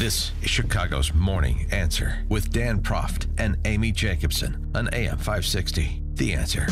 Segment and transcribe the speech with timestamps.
[0.00, 6.00] This is Chicago's Morning Answer with Dan Proft and Amy Jacobson on AM 560.
[6.14, 6.66] The Answer.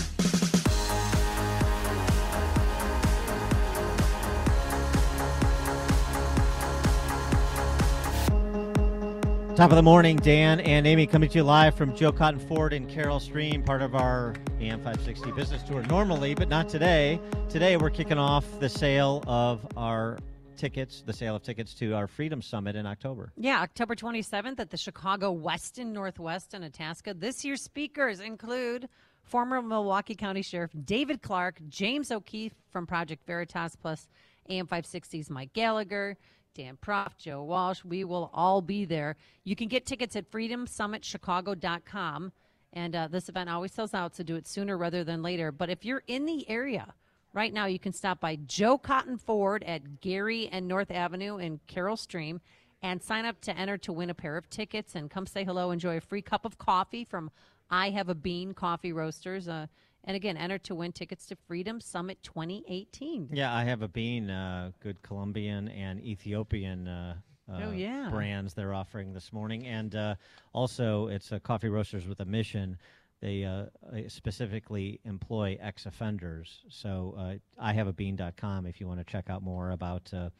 [9.54, 12.72] Top of the morning, Dan and Amy coming to you live from Joe Cotton Ford
[12.72, 17.20] and Carol Stream, part of our AM 560 business tour normally, but not today.
[17.50, 20.16] Today we're kicking off the sale of our
[20.58, 23.32] tickets, the sale of tickets to our Freedom Summit in October.
[23.36, 27.14] Yeah, October 27th at the Chicago Westin Northwest in Itasca.
[27.14, 28.88] This year's speakers include
[29.22, 34.08] former Milwaukee County Sheriff David Clarke, James O'Keefe from Project Veritas, plus
[34.50, 36.18] AM 560's Mike Gallagher.
[36.54, 37.84] Dan Proft, Joe Walsh.
[37.84, 39.14] We will all be there.
[39.44, 42.32] You can get tickets at freedomsummitchicago.com.
[42.72, 45.52] And uh, this event always sells out, so do it sooner rather than later.
[45.52, 46.94] But if you're in the area
[47.32, 51.60] right now, you can stop by Joe Cotton Ford at Gary and North Avenue in
[51.66, 52.40] Carol Stream
[52.82, 55.70] and sign up to enter to win a pair of tickets and come say hello.
[55.70, 57.30] Enjoy a free cup of coffee from
[57.70, 59.48] I Have a Bean Coffee Roasters.
[59.48, 59.66] Uh,
[60.04, 63.30] and again, enter to win tickets to Freedom Summit 2018.
[63.32, 66.88] Yeah, I have a bean, uh, good Colombian and Ethiopian.
[66.88, 67.16] Uh,
[67.50, 68.08] uh, Oh, yeah.
[68.10, 70.14] brands they're offering this morning, and uh,
[70.52, 72.76] also it's a coffee roasters with a mission.
[73.20, 73.66] They uh,
[74.08, 76.60] specifically employ ex-offenders.
[76.68, 80.30] So uh, I have a bean.com if you want to check out more about uh,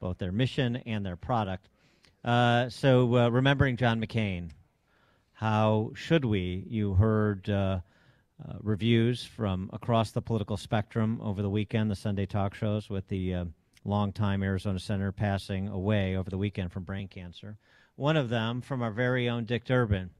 [0.00, 1.68] both their mission and their product.
[2.24, 4.50] Uh, so uh, remembering John McCain,
[5.32, 6.64] how should we?
[6.68, 7.80] You heard uh,
[8.46, 13.06] uh, reviews from across the political spectrum over the weekend, the Sunday talk shows with
[13.08, 13.44] the uh,
[13.84, 17.56] longtime Arizona senator passing away over the weekend from brain cancer.
[17.96, 20.10] One of them from our very own Dick Durbin.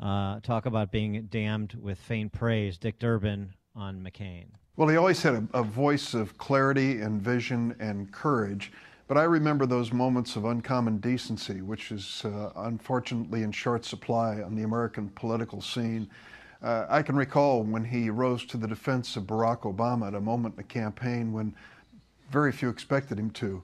[0.00, 2.78] Uh, talk about being damned with faint praise.
[2.78, 4.46] Dick Durbin on McCain.
[4.76, 8.72] Well, he always had a, a voice of clarity and vision and courage.
[9.08, 14.42] But I remember those moments of uncommon decency, which is uh, unfortunately in short supply
[14.42, 16.08] on the American political scene.
[16.62, 20.20] Uh, I can recall when he rose to the defense of Barack Obama at a
[20.20, 21.54] moment in the campaign when
[22.30, 23.62] very few expected him to.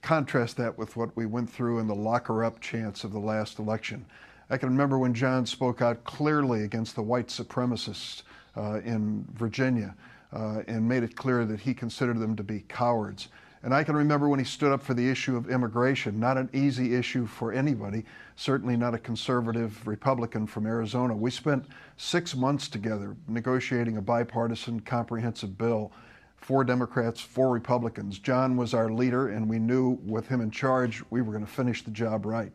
[0.00, 3.58] Contrast that with what we went through in the locker up chants of the last
[3.58, 4.06] election.
[4.50, 8.22] I can remember when John spoke out clearly against the white supremacists
[8.56, 9.94] uh, in Virginia
[10.32, 13.28] uh, and made it clear that he considered them to be cowards.
[13.62, 16.48] And I can remember when he stood up for the issue of immigration, not an
[16.52, 18.04] easy issue for anybody,
[18.36, 21.14] certainly not a conservative Republican from Arizona.
[21.14, 21.66] We spent
[21.96, 25.92] six months together negotiating a bipartisan comprehensive bill.
[26.36, 28.20] Four Democrats, four Republicans.
[28.20, 31.50] John was our leader, and we knew with him in charge, we were going to
[31.50, 32.52] finish the job right.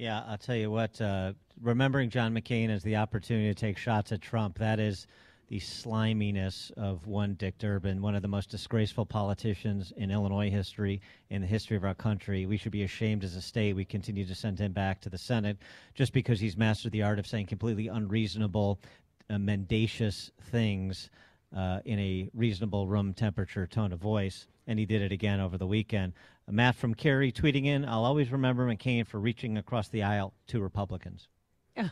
[0.00, 4.12] Yeah, I'll tell you what, uh, remembering John McCain as the opportunity to take shots
[4.12, 5.06] at Trump, that is
[5.48, 11.02] the sliminess of one Dick Durbin, one of the most disgraceful politicians in Illinois history,
[11.28, 12.46] in the history of our country.
[12.46, 13.76] We should be ashamed as a state.
[13.76, 15.58] We continue to send him back to the Senate
[15.94, 18.80] just because he's mastered the art of saying completely unreasonable,
[19.28, 21.10] uh, mendacious things
[21.56, 24.46] uh, in a reasonable room temperature tone of voice.
[24.66, 26.12] And he did it again over the weekend.
[26.48, 30.60] Matt from Kerry tweeting in, I'll always remember McCain for reaching across the aisle to
[30.60, 31.28] Republicans.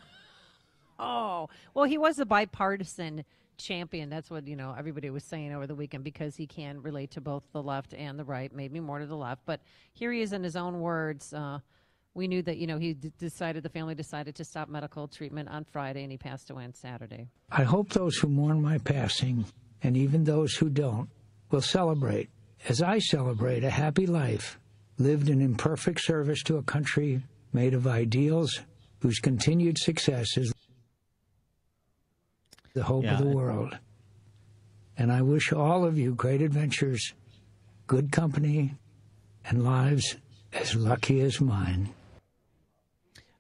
[1.01, 3.25] Oh, well, he was a bipartisan
[3.57, 4.11] champion.
[4.11, 7.21] That's what, you know, everybody was saying over the weekend because he can relate to
[7.21, 9.43] both the left and the right, maybe more to the left.
[9.47, 9.61] But
[9.93, 11.33] here he is in his own words.
[11.33, 11.61] Uh,
[12.19, 15.49] we knew that, you know, he d- decided, the family decided to stop medical treatment
[15.49, 17.29] on Friday and he passed away on Saturday.
[17.51, 19.45] I hope those who mourn my passing,
[19.83, 21.09] and even those who don't,
[21.51, 22.29] will celebrate,
[22.69, 24.59] as I celebrate, a happy life
[24.99, 28.61] lived in imperfect service to a country made of ideals
[29.01, 30.53] whose continued success is
[32.75, 33.79] the hope Yeah, of the world.
[34.97, 37.15] And I wish all of you great adventures,
[37.87, 38.75] good company,
[39.45, 40.17] and lives
[40.53, 41.95] as lucky as mine.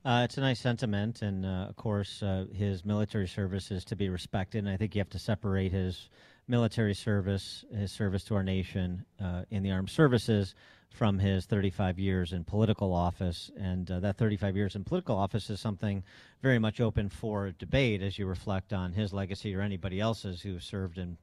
[0.08, 3.94] Uh, it's a nice sentiment, and uh, of course, uh, his military service is to
[3.94, 4.60] be respected.
[4.60, 6.08] And I think you have to separate his
[6.46, 10.54] military service, his service to our nation uh, in the armed services,
[10.88, 13.50] from his 35 years in political office.
[13.60, 16.02] And uh, that 35 years in political office is something
[16.40, 20.58] very much open for debate as you reflect on his legacy or anybody else's who
[20.58, 21.19] served in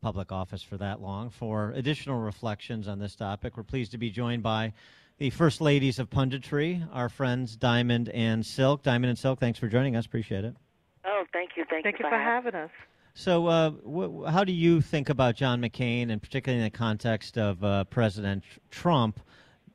[0.00, 1.30] public office for that long.
[1.30, 4.72] For additional reflections on this topic, we're pleased to be joined by
[5.20, 8.82] the first ladies of punditry, our friends Diamond and Silk.
[8.82, 10.06] Diamond and Silk, thanks for joining us.
[10.06, 10.56] Appreciate it.
[11.04, 11.64] Oh, thank you.
[11.68, 12.70] Thank, Thank you for for having having us.
[13.12, 17.36] So, uh, wh- how do you think about John McCain, and particularly in the context
[17.36, 19.20] of uh, President Trump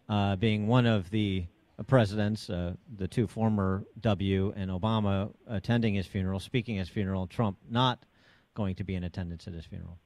[0.10, 1.46] uh, being one of the
[1.86, 7.28] presidents, uh, the two former W and Obama attending his funeral, speaking at his funeral,
[7.28, 8.04] Trump not
[8.56, 10.00] going to be in attendance at his funeral?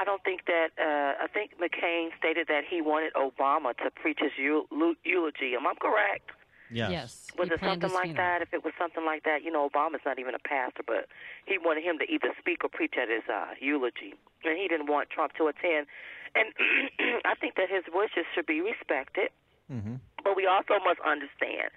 [0.00, 0.70] Well, I don't think that.
[0.80, 5.54] Uh, I think McCain stated that he wanted Obama to preach his eulogy.
[5.54, 6.30] Am I correct?
[6.72, 6.90] Yes.
[6.90, 7.26] Yes.
[7.36, 8.38] Was he it something like funeral.
[8.38, 8.42] that?
[8.42, 11.06] If it was something like that, you know, Obama's not even a pastor, but
[11.44, 14.14] he wanted him to either speak or preach at his uh, eulogy,
[14.44, 15.86] and he didn't want Trump to attend.
[16.34, 16.54] And
[17.26, 19.30] I think that his wishes should be respected,
[19.70, 20.02] Mm-hmm.
[20.24, 21.70] but we also must understand.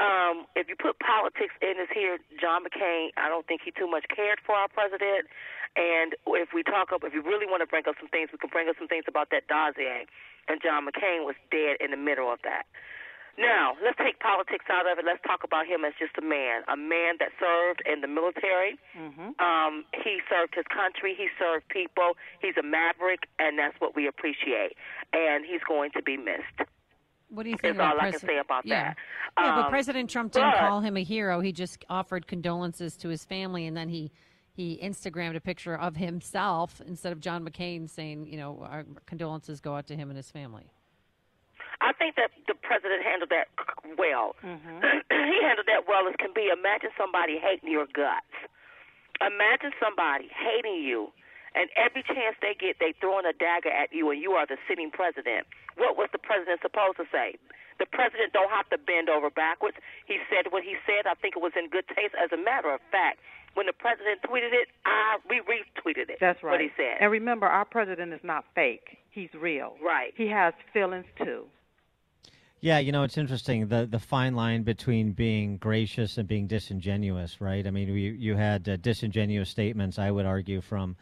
[0.00, 3.86] Um, if you put politics in this here, John McCain, I don't think he too
[3.86, 5.28] much cared for our president.
[5.76, 8.38] And if we talk up, if you really want to bring up some things, we
[8.40, 10.08] can bring up some things about that dossier.
[10.48, 12.64] And John McCain was dead in the middle of that.
[13.38, 15.04] Now, let's take politics out of it.
[15.04, 18.76] Let's talk about him as just a man, a man that served in the military.
[18.96, 19.38] Mm-hmm.
[19.38, 21.14] Um, he served his country.
[21.16, 22.16] He served people.
[22.42, 24.74] He's a maverick, and that's what we appreciate.
[25.12, 26.68] And he's going to be missed.
[27.30, 28.82] What do you think That's all about I can say about yeah.
[28.82, 28.96] that.
[29.38, 31.40] Yeah, but Um, President Trump didn't but- call him a hero.
[31.40, 34.10] He just offered condolences to his family, and then he
[34.52, 39.60] he Instagrammed a picture of himself instead of John McCain saying, you know, our condolences
[39.60, 40.70] go out to him and his family.
[41.80, 43.46] I think that the president handled that
[43.96, 44.34] well.
[44.44, 44.80] Mm-hmm.
[45.10, 46.50] he handled that well as can be.
[46.52, 48.26] Imagine somebody hating your guts.
[49.20, 51.12] Imagine somebody hating you,
[51.54, 54.56] and every chance they get, they throwing a dagger at you, and you are the
[54.68, 55.46] sitting president.
[55.76, 57.36] What was the president supposed to say?
[57.78, 59.76] The president don't have to bend over backwards.
[60.06, 61.08] He said what he said.
[61.08, 62.14] I think it was in good taste.
[62.14, 63.20] As a matter of fact,
[63.54, 66.18] when the president tweeted it, I we retweeted it.
[66.20, 66.52] That's right.
[66.52, 66.98] What he said.
[67.00, 68.98] And remember, our president is not fake.
[69.10, 69.76] He's real.
[69.82, 70.12] Right.
[70.14, 71.46] He has feelings too.
[72.60, 77.40] Yeah, you know, it's interesting the the fine line between being gracious and being disingenuous,
[77.40, 77.66] right?
[77.66, 80.96] I mean, you you had uh, disingenuous statements, I would argue, from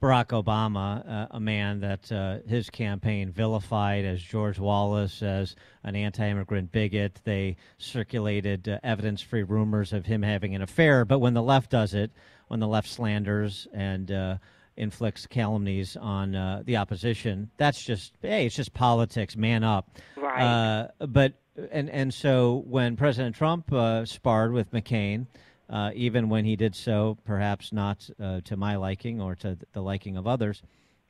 [0.00, 5.96] Barack Obama, uh, a man that uh, his campaign vilified as George Wallace, as an
[5.96, 7.20] anti-immigrant bigot.
[7.24, 11.04] They circulated uh, evidence-free rumors of him having an affair.
[11.04, 12.12] But when the left does it,
[12.46, 14.36] when the left slanders and uh,
[14.76, 19.36] inflicts calumnies on uh, the opposition, that's just hey, it's just politics.
[19.36, 19.98] Man up.
[20.16, 20.42] Right.
[20.42, 21.34] Uh, but
[21.72, 25.26] and and so when President Trump uh, sparred with McCain,
[25.68, 29.80] uh, even when he did so, perhaps not uh, to my liking or to the
[29.82, 30.62] liking of others,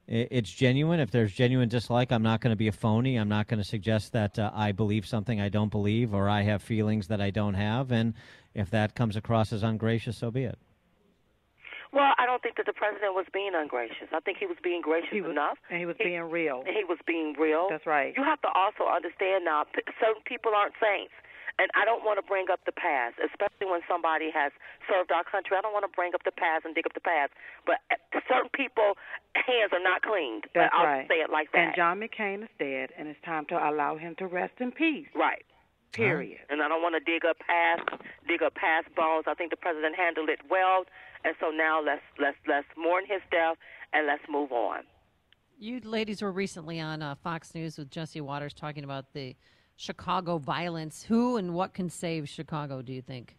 [0.06, 1.00] it's genuine.
[1.00, 3.16] If there's genuine dislike, I'm not going to be a phony.
[3.16, 6.42] I'm not going to suggest that uh, I believe something I don't believe or I
[6.42, 7.92] have feelings that I don't have.
[7.92, 8.14] And
[8.54, 10.58] if that comes across as ungracious, so be it.
[11.92, 14.08] Well, I don't think that the president was being ungracious.
[14.12, 15.56] I think he was being gracious He was, enough.
[15.70, 16.62] and he was He- being real.
[16.66, 17.68] And he was being real.
[17.70, 18.12] That's right.
[18.16, 21.12] You have to also understand now, p- certain people aren't saints.
[21.58, 24.52] And I don't want to bring up the past, especially when somebody has
[24.86, 25.56] served our country.
[25.58, 27.32] I don't want to bring up the past and dig up the past.
[27.66, 28.94] But uh, certain people,
[29.34, 30.46] hands are not cleaned.
[30.54, 31.08] That's I'll right.
[31.08, 31.58] say it like that.
[31.58, 35.08] And John McCain is dead, and it's time to allow him to rest in peace.
[35.14, 35.44] right.
[35.92, 36.40] Period.
[36.50, 37.88] And I don't want to dig up past,
[38.28, 39.24] dig up past bones.
[39.26, 40.84] I think the president handled it well.
[41.24, 43.56] And so now let's let's let's mourn his death
[43.94, 44.82] and let's move on.
[45.58, 49.34] You ladies were recently on uh, Fox News with Jesse Watters talking about the
[49.78, 51.04] Chicago violence.
[51.06, 52.82] Who and what can save Chicago?
[52.82, 53.38] Do you think?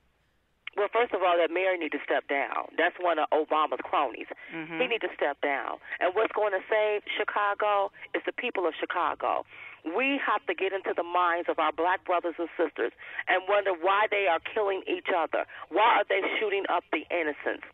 [0.78, 2.72] Well, first of all, that mayor need to step down.
[2.80, 4.32] That's one of Obama's cronies.
[4.56, 4.80] Mm-hmm.
[4.80, 5.84] He need to step down.
[6.00, 9.44] And what's going to save Chicago is the people of Chicago.
[9.84, 12.96] We have to get into the minds of our black brothers and sisters
[13.28, 15.44] and wonder why they are killing each other.
[15.68, 17.68] Why are they shooting up the innocents?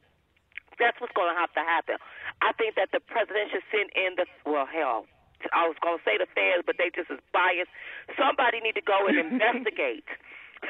[0.82, 2.02] That's what's going to have to happen.
[2.42, 5.06] I think that the president should send in the well, hell,
[5.54, 7.72] I was going to say the feds, but they just as biased.
[8.18, 10.08] Somebody need to go and investigate.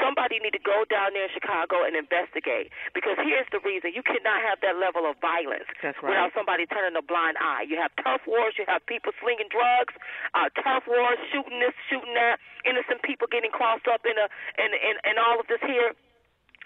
[0.01, 2.73] Somebody need to go down there in Chicago and investigate.
[2.91, 5.95] Because here's the reason: you cannot have that level of violence right.
[6.03, 7.63] without somebody turning a blind eye.
[7.63, 8.59] You have turf wars.
[8.59, 9.95] You have people slinging drugs,
[10.35, 14.27] uh, turf wars, shooting this, shooting that, innocent people getting crossed up in a
[14.59, 15.95] in in, in all of this here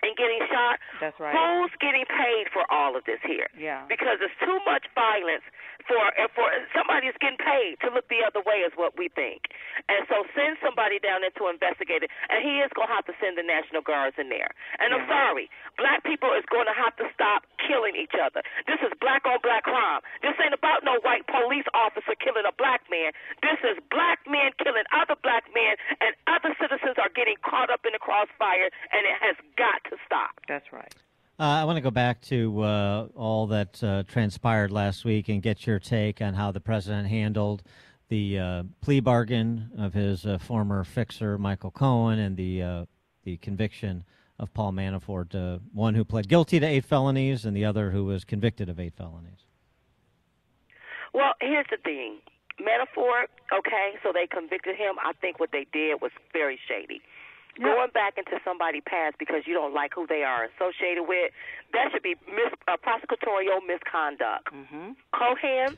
[0.04, 0.80] and getting shot.
[1.00, 1.34] That's right.
[1.34, 3.48] Who's getting paid for all of this here?
[3.58, 3.84] Yeah.
[3.88, 5.44] Because there's too much violence
[5.88, 6.00] for
[6.36, 9.50] for somebody is getting paid to look the other way is what we think.
[9.88, 12.12] And so send somebody down there to investigate it.
[12.30, 14.52] And he is gonna have to send the National Guards in there.
[14.80, 18.44] And I'm sorry, black people is gonna have to stop killing each other.
[18.68, 20.02] This is black on black crime.
[20.22, 23.12] This ain't about no white police officer killing a black man.
[23.42, 27.86] This is black men killing other black men and other citizens are getting caught up
[27.86, 30.32] in the crossfire and it has got to stop.
[30.48, 30.94] That's right.
[31.40, 35.42] Uh, I want to go back to uh, all that uh, transpired last week and
[35.42, 37.62] get your take on how the president handled
[38.10, 42.86] the uh, plea bargain of his uh, former fixer Michael Cohen and the uh,
[43.24, 44.04] the conviction
[44.40, 48.06] of Paul Manafort, uh, one who pled guilty to eight felonies and the other who
[48.06, 49.46] was convicted of eight felonies.
[51.14, 52.18] Well, here's the thing.
[52.60, 54.96] Manafort, okay, so they convicted him.
[55.04, 57.02] I think what they did was very shady.
[57.60, 61.32] Going back into somebody's past because you don't like who they are associated with,
[61.74, 64.48] that should be mis- uh, prosecutorial misconduct.
[64.54, 64.92] Mm-hmm.
[65.12, 65.78] Cohen,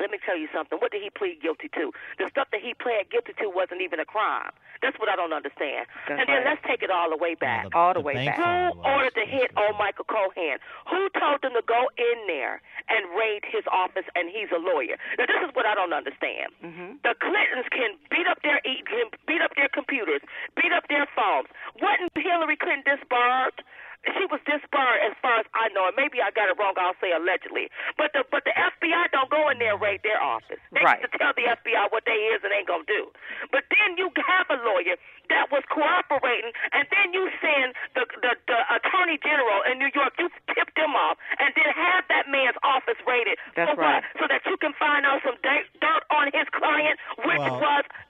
[0.00, 0.78] let me tell you something.
[0.80, 1.92] What did he plead guilty to?
[2.18, 4.50] The stuff that he pled guilty to wasn't even a crime.
[4.80, 5.86] That's what I don't understand.
[6.08, 6.56] That's and then right.
[6.58, 7.70] let's take it all the way back.
[7.70, 8.36] the- All the the way back.
[8.36, 10.58] Who ordered to hit old Michael Cohen?
[10.90, 12.58] Who told them to go in there
[12.90, 14.04] and raid his office?
[14.18, 14.98] And he's a lawyer.
[15.18, 16.50] Now this is what I don't understand.
[16.64, 16.98] Mhm.
[17.06, 18.82] The Clintons can beat up their e-
[19.28, 20.20] beat up their computers,
[20.56, 21.46] beat up their phones.
[21.80, 23.62] Wasn't Hillary Clinton disbarred?
[24.02, 25.86] She was disbarred as far as I know.
[25.86, 26.74] And maybe I got it wrong.
[26.74, 27.70] I'll say allegedly.
[27.96, 30.58] But the but the FBI don't go in there and raid their office.
[30.74, 30.98] They Right.
[30.98, 33.12] used to tell the FBI what they is and ain't gonna do.
[33.54, 34.98] But then you have a lawyer
[35.30, 40.18] that was cooperating, and then you send the the, the attorney general in New York.
[40.18, 43.38] You tip them off, and then have that man's office raided.
[43.54, 44.02] That's for right.
[44.02, 44.18] What?
[44.18, 47.84] So that you can find out some dirt, dirt on his client, which Well- was
[47.86, 48.01] Donald Trump.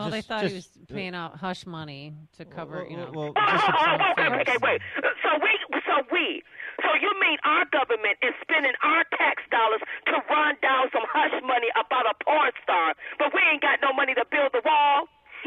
[0.00, 2.96] Well, Well, just, they thought just, he was paying out hush money to cover, you
[2.96, 3.10] know.
[3.12, 4.80] Well, Oh, just oh, oh, a- wait, wait, wait, wait, wait.
[5.20, 5.52] So we,
[5.84, 6.40] so we,
[6.80, 11.36] so you mean our government is spending our tax dollars to run down some hush
[11.44, 15.04] money about a porn star, but we ain't got no money to build the wall?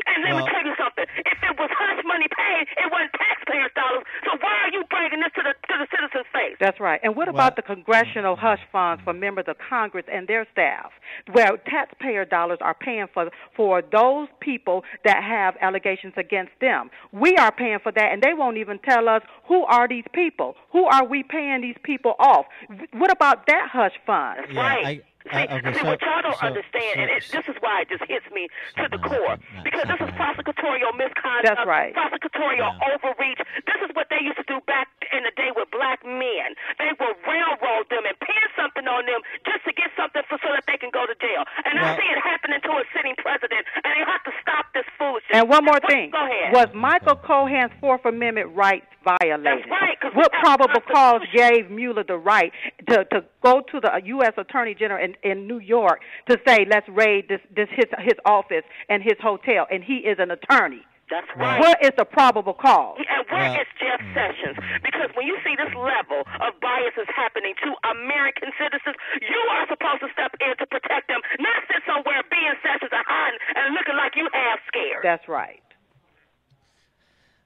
[0.10, 1.06] And let Well- me tell you something.
[1.26, 4.02] If it was hush money paid, it wasn't taxpayers' dollars.
[4.26, 6.56] So why are you bringing this to the to the citizens' face?
[6.60, 7.00] That's right.
[7.04, 8.46] And what Well- about the congressional mm-hmm.
[8.46, 10.92] hush funds for members of Congress and their staff,
[11.32, 16.90] where taxpayer dollars are paying for for those people that have allegations against them?
[17.12, 20.56] We are paying for that, and they won't even tell us who are these people.
[20.72, 22.46] Who are we paying these people off?
[22.94, 24.40] What about that hush fund?
[24.40, 24.86] That's Yeah, right.
[24.86, 27.48] I- see, I- okay, see so- what y'all don't so- understand, and it, so- this
[27.48, 29.20] is why it just hits me to the no, core.
[29.38, 31.94] not- not- because not this is prosecutorial misconduct, That's right.
[31.96, 32.94] prosecutorial Yeah.
[32.94, 33.40] overreach.
[33.66, 34.83] This is what they used to do back
[35.24, 36.60] in the day with black men.
[36.76, 40.52] They would railroad them and pin something on them just to get something for, so
[40.52, 41.48] that they can go to jail.
[41.64, 44.84] And I see it happening to a sitting president, and they have to stop this
[45.00, 45.32] foolishness.
[45.32, 46.08] And one more Wait, thing.
[46.12, 46.52] Go ahead.
[46.52, 49.48] Was Michael Cohen's Fourth Amendment rights violated?
[49.48, 52.52] That's right, what probable cause gave Mueller the right
[52.92, 54.34] to, to go to the uh, U.S.
[54.36, 58.64] Attorney General in, in New York to say, let's raid this, this his, his office
[58.90, 60.84] and his hotel, and he is an attorney?
[61.14, 61.60] That's Well- right.
[61.62, 62.98] What is the probable cause?
[62.98, 64.58] And where Well- is Jeff Sessions?
[64.82, 69.68] Because when you see this level of bias is happening to American citizens, you are
[69.68, 73.76] supposed to step in to protect them, not sit somewhere being Sessions and hiding and
[73.76, 75.04] looking like you half scared.
[75.04, 75.62] That's right.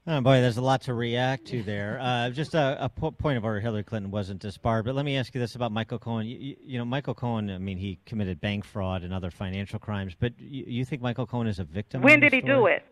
[0.09, 1.99] Oh boy, there's a lot to react to there.
[2.01, 4.85] Uh, just a, a po- point of order: Hillary Clinton wasn't disbarred.
[4.85, 6.25] But let me ask you this about Michael Cohen.
[6.25, 7.49] You, you, you know, Michael Cohen.
[7.49, 10.15] I mean, he committed bank fraud and other financial crimes.
[10.17, 12.01] But you, you think Michael Cohen is a victim?
[12.01, 12.85] When did this he do it?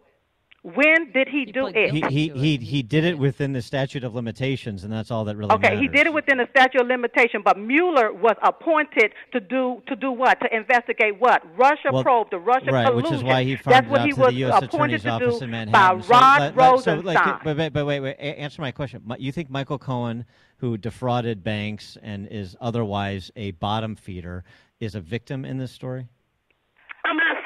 [0.74, 1.92] When did he, He do it?
[1.92, 5.38] He he, he he did it within the statute of limitations, and that's all that
[5.38, 9.40] really Okay, he did it within the statute of limitation, but Mueller was appointed to
[9.40, 10.40] do to do what?
[10.42, 11.44] To investigate what?
[11.56, 13.12] Russia Well, probe, the Russia right, collusion.
[13.12, 14.64] which is why he That's what out he to was the U.S.
[14.64, 16.02] appointed Attorney's to Office do in by Manhattan.
[16.02, 19.04] So Rod let- let- so, like, but, but, but wait, wait, a- answer my question.
[19.20, 20.26] You think Michael Cohen,
[20.58, 24.44] who defrauded banks and is otherwise a bottom feeder,
[24.80, 26.08] is a victim in this story?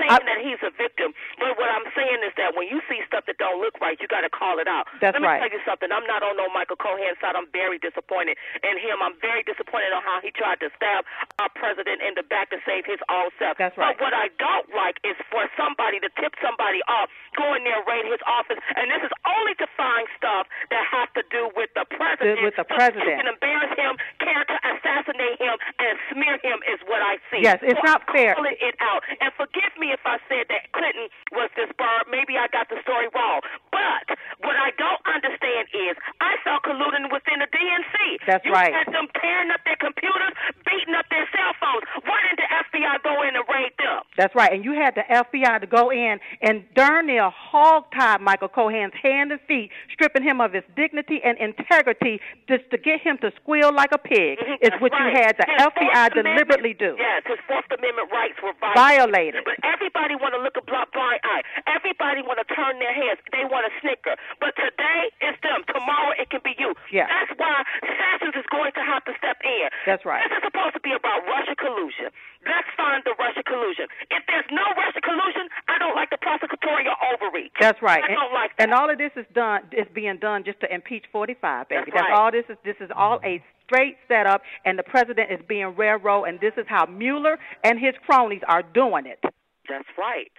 [0.10, 2.82] I'm not saying that he's a victim, but what I'm saying is that when you
[2.89, 4.89] see stuff that don't look right, you got to call it out.
[5.00, 5.39] That's Let me right.
[5.39, 5.89] tell you something.
[5.94, 7.38] I'm not on no Michael Cohen side.
[7.38, 8.36] I'm very disappointed
[8.66, 9.00] in him.
[9.06, 11.06] I'm very disappointed on how he tried to stab
[11.38, 13.58] our president in the back to save his own self.
[13.62, 13.94] That's right.
[13.98, 17.84] But what I don't like is for somebody to tip somebody off, go in there,
[17.86, 21.70] raid his office, and this is only to find stuff that have to do with
[21.75, 22.42] the president.
[22.42, 23.20] With the president.
[23.20, 27.44] can embarrass him, character assassinate him, and smear him is what I see.
[27.44, 28.34] Yes, it's So not I'm fair.
[28.36, 29.04] calling it out.
[29.20, 29.59] And forgive
[29.91, 32.08] if I said that Clinton was disbarred.
[32.10, 33.41] Maybe I got the story wrong.
[33.74, 37.96] But what I don't understand is I saw colluding within the DNC.
[38.25, 38.74] That's you right.
[38.74, 40.34] had them tearing up their computers,
[40.65, 41.84] beating up their cell phones.
[42.05, 44.05] Why didn't the FBI go in and raid them?
[44.17, 44.51] That's right.
[44.51, 48.93] And you had the FBI to go in and darn near hog tie Michael Cohen's
[49.01, 53.27] hand and feet, stripping him of his dignity and integrity just to get him to
[53.44, 54.39] squeal like a pig.
[54.39, 55.12] Mhm, Is that's what right.
[55.12, 56.96] you had the His FBI deliberately do.
[56.98, 58.79] Yes, his Fourth Amendment rights were violated.
[58.79, 59.41] Violated.
[59.44, 61.44] But everybody want to look a bl- blind eye.
[61.68, 63.20] Everybody want to turn their heads.
[63.36, 64.15] They want to snicker.
[64.39, 65.63] But today it's them.
[65.68, 66.74] Tomorrow it can be you.
[66.91, 67.08] Yeah.
[67.12, 69.68] That's why Sessions is going to have to step in.
[69.86, 70.24] That's right.
[70.29, 72.08] This is supposed to be about Russia collusion.
[72.48, 73.88] Let's find the Russia collusion.
[74.12, 77.51] If there's no Russia collusion, I don't like the prosecutorial overreach.
[77.60, 78.00] That's right.
[78.01, 78.63] I And, don't like that.
[78.63, 81.81] and all of this is done is being done just to impeach 45, baby.
[81.93, 82.12] That's right.
[82.13, 82.58] all this is.
[82.63, 86.65] This is all a straight setup, and the president is being railroad, and this is
[86.67, 89.19] how Mueller and his cronies are doing it.
[89.67, 90.31] That's right.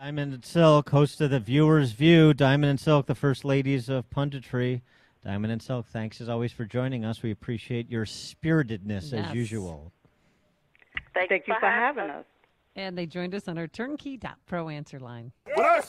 [0.00, 2.32] Diamond and Silk, host of the Viewer's View.
[2.32, 4.82] Diamond and Silk, the first ladies of punditry.
[5.24, 7.22] Diamond and Silk, thanks as always for joining us.
[7.22, 9.28] We appreciate your spiritedness Yes.
[9.28, 9.92] as usual.
[11.14, 12.24] Thank, Thank you for having us.
[12.76, 15.32] And they joined us on our turnkey.pro answer line.
[15.52, 15.86] When I say